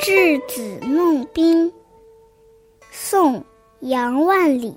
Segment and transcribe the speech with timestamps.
[0.00, 1.70] 稚子弄冰，
[2.90, 3.38] 宋·
[3.80, 4.74] 杨万里。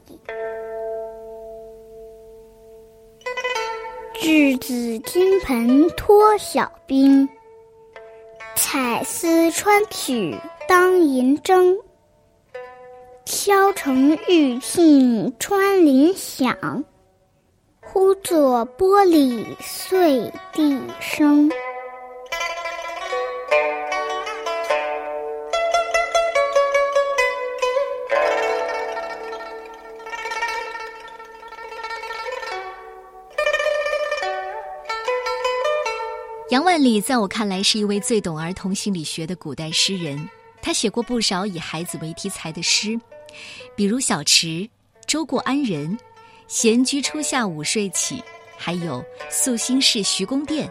[4.15, 7.29] 稚子金盆脱晓冰，
[8.57, 11.77] 彩丝穿取当银铮。
[13.23, 16.83] 敲成玉磬穿林响，
[17.79, 21.49] 忽作玻璃碎地声。
[36.53, 40.29] 杨万里在我看来是一位最懂儿童心理学的古代诗人。
[40.61, 42.95] 他写过不少以孩子为题材的诗，
[43.75, 44.47] 比如《小池》
[45.07, 45.89] 《周过安仁》
[46.47, 48.17] 《闲居初夏午睡起》，
[48.55, 50.67] 还有《宿新市徐公店》，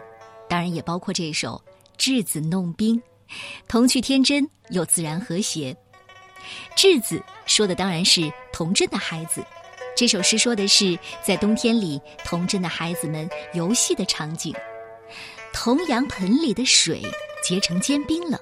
[0.47, 1.61] 当然也包括这首
[2.01, 2.95] 《稚子弄冰》，
[3.67, 5.75] 童趣天真又自然和谐。
[6.77, 9.43] 稚子说的当然是童真的孩子，
[9.97, 14.55] 这首诗说的是在冬天里童真的孩子们游戏的场景。
[15.53, 17.01] 铜阳盆里的水
[17.41, 18.37] 结成坚冰了，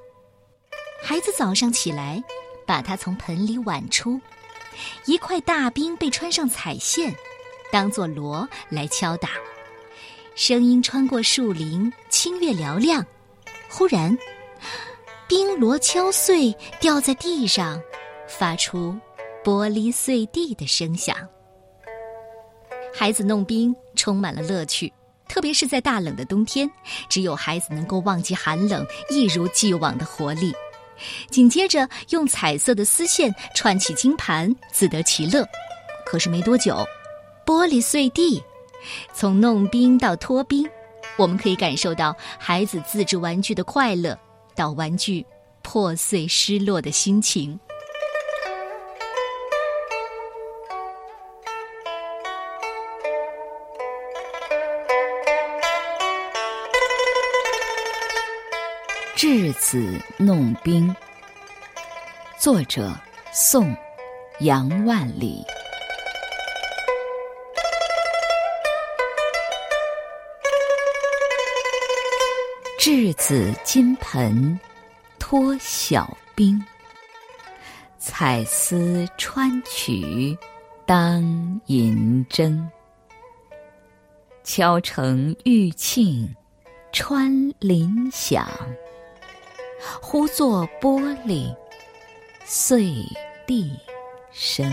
[1.04, 2.24] 孩子早上起来，
[2.66, 4.20] 把它从盆里挽出，
[5.06, 7.14] 一块大冰被穿上彩线，
[7.72, 9.30] 当做锣来敲打，
[10.34, 13.06] 声音穿过树林，清越嘹亮。
[13.70, 14.18] 忽然，
[15.28, 17.80] 冰锣敲碎，掉在地上，
[18.28, 18.98] 发出
[19.44, 21.16] 玻璃碎地的声响。
[22.94, 24.92] 孩子弄冰充满了乐趣。
[25.32, 26.70] 特别是在大冷的冬天，
[27.08, 30.54] 只有孩子能够忘记寒冷，一如既往的活力。
[31.30, 35.48] 紧接着，用彩色的丝线串起金盘，自得其乐。
[36.06, 36.86] 可是没多久，
[37.46, 38.44] 玻璃碎地。
[39.14, 40.70] 从弄冰到脱冰，
[41.16, 44.20] 我们可以感受到孩子自制玩具的快乐，
[44.54, 45.26] 到玩具
[45.62, 47.58] 破碎失落的心情。
[59.24, 60.96] 稚子弄冰，
[62.40, 62.92] 作者
[63.32, 63.68] 宋·
[64.40, 65.46] 杨万里。
[72.80, 74.60] 稚子金盆
[75.20, 76.60] 脱晓冰，
[78.00, 80.36] 彩丝穿取
[80.88, 81.22] 当
[81.68, 82.60] 银铮。
[84.44, 86.28] 敲成玉磬
[86.92, 88.50] 穿林响。
[90.00, 91.56] 忽作玻璃
[92.46, 92.94] 碎
[93.46, 93.78] 地
[94.32, 94.72] 声。